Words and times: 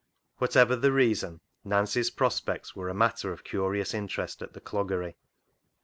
Whatever 0.39 0.75
the 0.75 0.91
reason, 0.91 1.41
Nancy's 1.63 2.09
prospects 2.09 2.75
were 2.75 2.89
a 2.89 2.93
matter 2.95 3.31
of 3.31 3.43
curious 3.43 3.93
interest 3.93 4.41
at 4.41 4.53
the 4.53 4.59
cloggery. 4.59 5.13